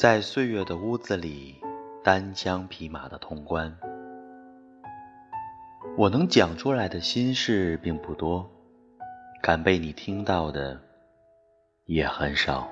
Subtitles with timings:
[0.00, 1.60] 在岁月的屋子里，
[2.02, 3.70] 单枪匹马的通关。
[5.98, 8.50] 我能讲出来的心事并不多，
[9.42, 10.80] 敢被你听到的
[11.84, 12.66] 也很少。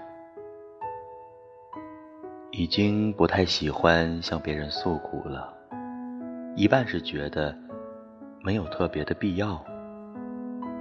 [2.50, 5.52] 已经不太喜欢向别人诉苦了，
[6.56, 7.54] 一半是觉得
[8.40, 9.62] 没有特别的必要，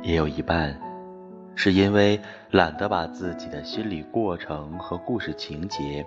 [0.02, 0.80] 也有一半
[1.56, 2.18] 是因为
[2.52, 6.06] 懒得把自己的心理过程和故事情节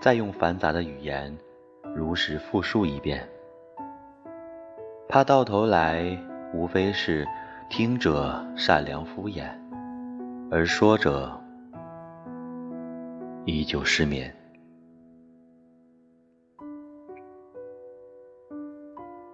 [0.00, 1.36] 再用繁杂的语言
[1.94, 3.28] 如实复述一遍。
[5.08, 6.18] 怕到头来
[6.54, 7.26] 无非是
[7.68, 9.46] 听者善良敷衍，
[10.50, 11.38] 而说者
[13.44, 14.34] 依旧失眠。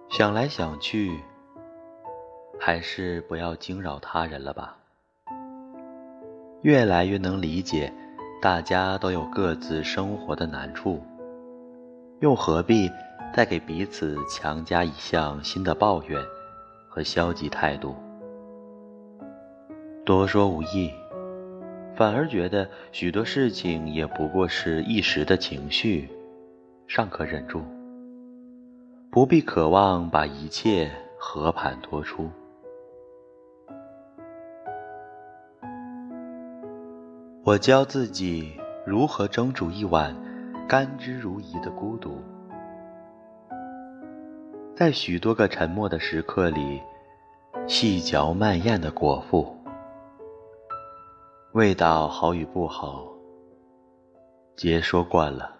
[0.09, 1.17] 想来想去，
[2.59, 4.77] 还是不要惊扰他人了吧。
[6.61, 7.93] 越来越能理解，
[8.41, 11.03] 大家都有各自生活的难处，
[12.21, 12.89] 又何必？
[13.31, 16.19] 再给彼此强加一项新的抱怨
[16.87, 17.95] 和消极态度，
[20.03, 20.89] 多说无益，
[21.95, 26.09] 反而觉得许多事情也不过是一时的情绪，
[26.87, 27.61] 尚可忍住，
[29.11, 32.31] 不必渴望把一切和盘托出。
[37.45, 38.53] 我教自己
[38.85, 40.13] 如何蒸煮一碗
[40.67, 42.21] 甘之如饴的孤独。
[44.75, 46.81] 在许多个沉默的时刻里，
[47.65, 49.55] 细嚼慢咽的果腹，
[51.53, 53.07] 味道好与不好，
[54.57, 55.55] 皆说惯了。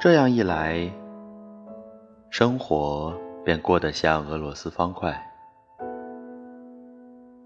[0.00, 0.90] 这样一来，
[2.30, 3.14] 生活
[3.44, 5.31] 便过得像俄罗斯方块，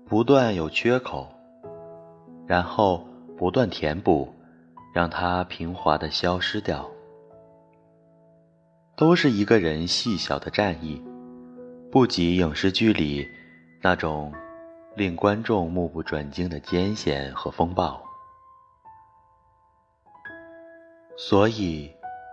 [0.09, 1.27] 不断有缺口，
[2.47, 3.05] 然后
[3.37, 4.33] 不断填补，
[4.95, 6.89] 让它平滑的消失掉。
[8.97, 11.03] 都是一个人细小的战役，
[11.91, 13.29] 不及影视剧里
[13.83, 14.33] 那种
[14.95, 18.01] 令观众目不转睛的艰险和风暴，
[21.17, 21.91] 所以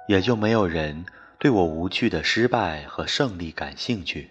[0.07, 1.05] 也就没有人
[1.39, 4.29] 对我无趣的失败和胜利感兴趣。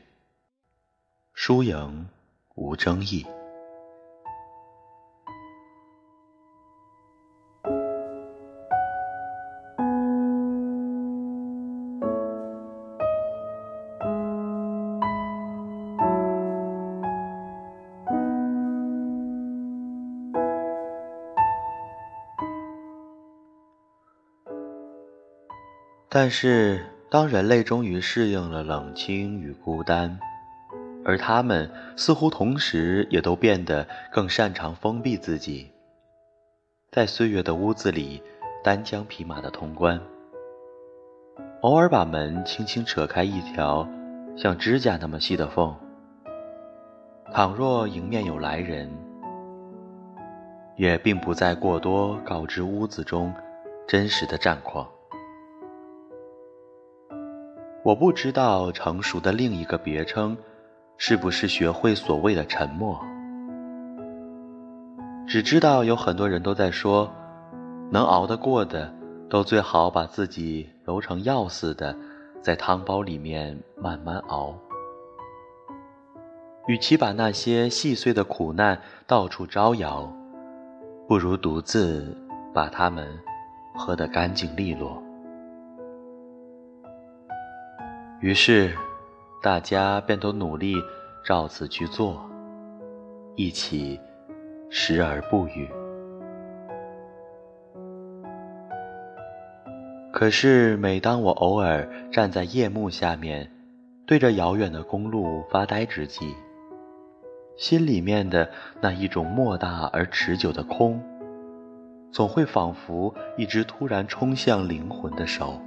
[1.35, 2.07] 输赢
[2.55, 3.27] 无争议。
[26.15, 30.21] 但是，当人类终于适应了冷清与孤单，
[31.05, 35.71] 而他们似乎同时也都变得更擅长封闭自己，
[36.91, 38.23] 在岁月的屋子里
[38.63, 40.01] 单枪匹马的通关，
[41.63, 43.89] 偶尔把门轻轻扯开一条
[44.37, 45.75] 像指甲那么细的缝。
[47.33, 48.91] 倘若迎面有来人，
[50.77, 53.33] 也并不再过多告知屋子中
[53.89, 54.87] 真实的战况。
[57.83, 60.37] 我不知道成熟的另一个别称，
[61.05, 62.97] 是不是学会所谓的沉默。
[65.27, 67.13] 只知道有很多人都在说，
[67.91, 68.95] 能熬得过的，
[69.29, 71.93] 都最好把自己揉成药似的，
[72.41, 74.57] 在汤包里面慢慢熬。
[76.69, 80.09] 与其把那些细碎的苦难到处招摇，
[81.09, 82.17] 不如独自
[82.55, 83.09] 把它们
[83.75, 85.03] 喝得干净利落。
[88.21, 88.73] 于是，
[89.43, 90.77] 大家便都努力
[91.25, 92.25] 照此去做，
[93.35, 94.01] 一起
[94.71, 95.69] 时而不语。
[100.13, 103.51] 可是，每当我偶尔站在夜幕下面，
[104.07, 106.37] 对着遥远的公路发呆之际，
[107.57, 108.49] 心里面的
[108.81, 111.03] 那一种莫大而持久的空，
[112.13, 115.61] 总会仿佛一只突然冲向灵魂的手。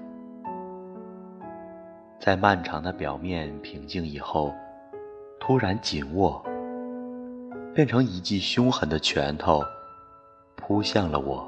[2.25, 4.51] 在漫长的表面平静以后，
[5.39, 6.44] 突然紧握，
[7.72, 9.62] 变成一记凶狠的拳头，
[10.56, 11.48] 扑向了我。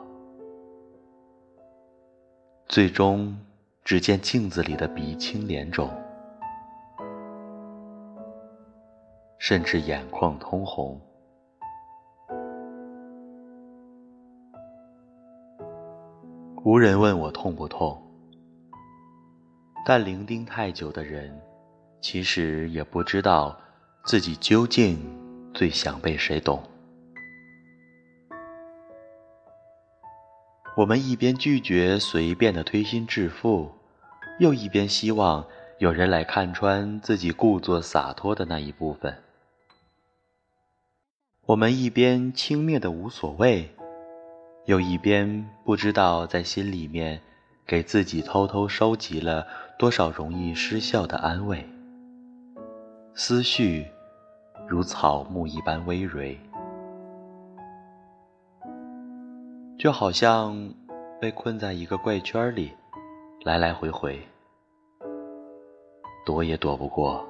[2.67, 3.35] 最终，
[3.83, 5.89] 只见镜子里的鼻青脸肿，
[9.39, 11.01] 甚至眼眶通红。
[16.63, 17.99] 无人问我痛不痛。
[19.89, 21.33] 但伶仃太久的人，
[22.01, 23.57] 其实也不知道
[24.03, 24.99] 自己究竟
[25.53, 26.61] 最想被谁懂。
[30.75, 33.71] 我们一边拒绝随便的推心置腹，
[34.41, 35.47] 又一边希望
[35.77, 39.23] 有人来看穿自己故作洒脱的那一部分。
[41.45, 43.73] 我们一边轻蔑的无所谓，
[44.65, 47.21] 又一边不知道在心里面
[47.67, 49.45] 给自己偷偷收集了
[49.77, 51.69] 多少容易失效的安慰。
[53.13, 53.85] 思绪
[54.65, 56.37] 如草木一般葳蕤。
[59.77, 60.73] 就好像
[61.19, 62.71] 被困在一个怪圈里，
[63.43, 64.19] 来来回回，
[66.25, 67.23] 躲也躲不过。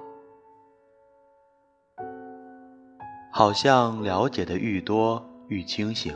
[3.32, 6.16] 好像了解的愈多愈清醒，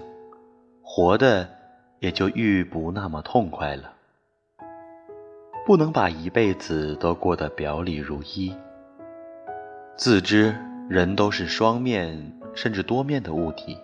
[0.81, 1.49] 活的
[1.99, 3.93] 也就愈不那么痛快了。
[5.63, 8.55] 不能把一辈子都过得表里如一，
[9.95, 10.55] 自知
[10.89, 13.77] 人都是双面甚至多面的物体。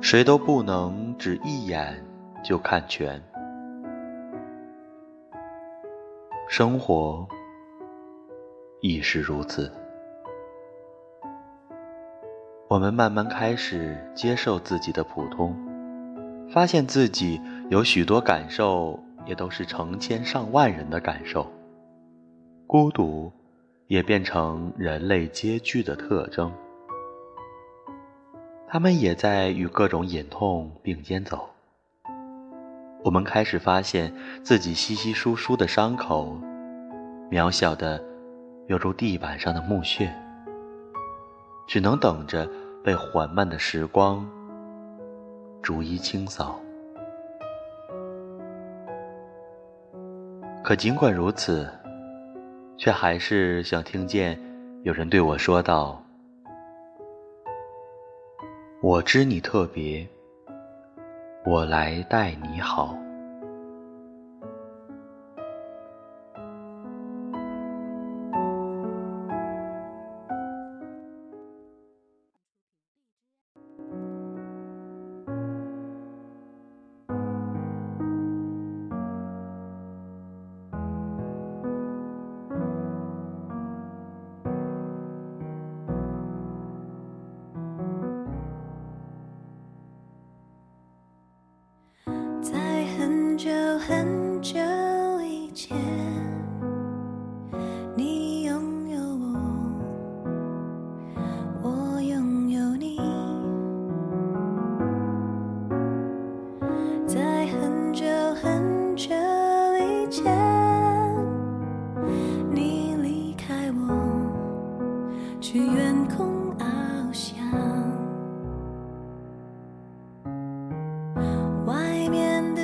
[0.00, 2.02] 谁都不能只一眼
[2.42, 3.20] 就看全。
[6.48, 7.26] 生活
[8.80, 9.70] 亦是如此。
[12.68, 15.54] 我们慢慢开始接受自己的普通，
[16.48, 21.50] 发现自己有许多感受，也都是成千上万人的感受。
[22.66, 23.32] 孤独
[23.88, 26.52] 也变成人类皆具的特征。
[28.68, 31.50] 他们也在与各种隐痛并肩走。
[33.02, 34.14] 我们开始发现
[34.44, 36.38] 自己稀稀疏疏的伤口，
[37.30, 38.00] 渺小的，
[38.68, 40.14] 犹如地板上的木屑，
[41.66, 42.48] 只能等着
[42.84, 44.24] 被缓慢的时光
[45.60, 46.60] 逐一清扫。
[50.70, 51.68] 可尽管如此，
[52.78, 54.40] 却还是想听见
[54.84, 56.00] 有人对我说道。
[58.80, 60.08] 我知你特别，
[61.44, 62.96] 我来待你好。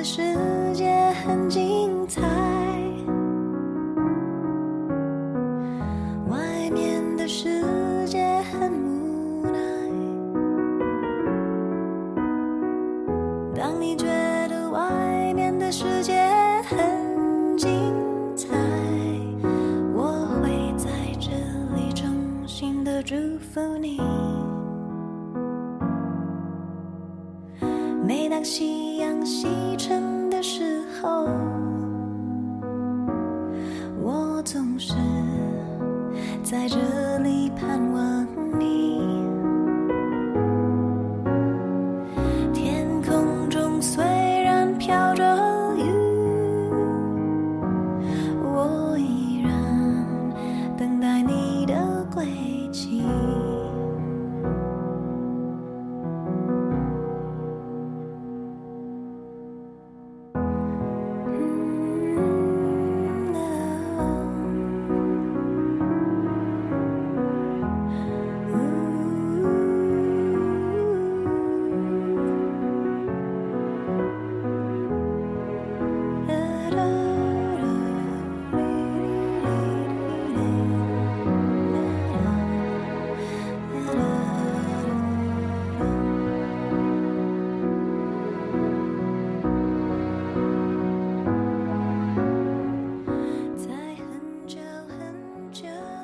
[0.07, 0.46] 是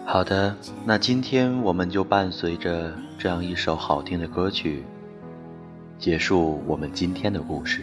[0.06, 0.56] 好的，
[0.86, 4.84] 那今天我们就伴随着这样一首好听的歌曲，
[5.98, 7.82] 结束我们今天的故事。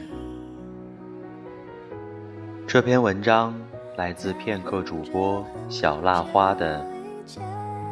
[2.67, 3.55] 这篇文章
[3.97, 6.85] 来自片刻主播小蜡花的，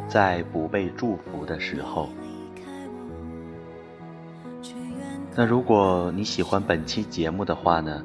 [0.07, 2.09] 在不被祝福的时候。
[5.35, 8.05] 那如果你喜欢本期节目的话呢，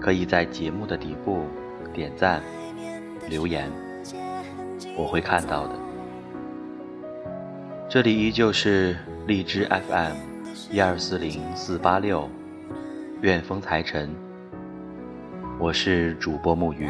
[0.00, 1.44] 可以在节目的底部
[1.92, 2.42] 点赞、
[3.28, 3.70] 留言，
[5.02, 5.74] 我会看到的。
[7.88, 10.14] 这里依旧是荔枝 FM
[10.70, 12.30] 一二四零四八六，
[13.20, 14.08] 愿风财神，
[15.58, 16.88] 我是主播木鱼，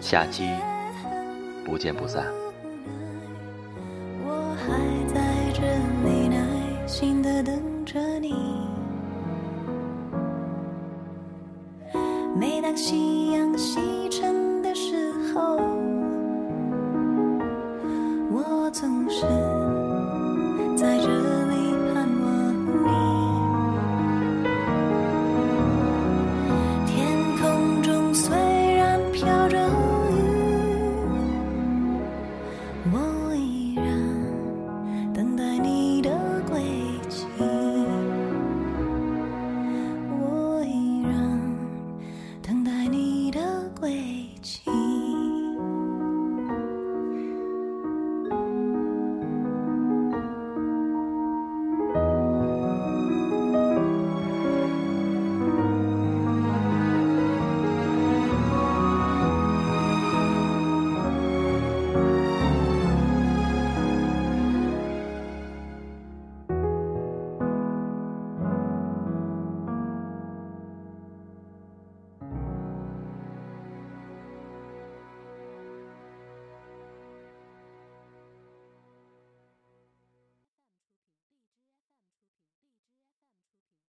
[0.00, 0.48] 下期
[1.62, 2.24] 不见不散。
[4.24, 4.72] 我还
[5.12, 5.20] 在
[5.52, 5.60] 这
[6.08, 8.34] 里耐心的等着你。
[12.34, 15.58] 每当夕阳西沉的时候，
[19.08, 19.57] 我总是。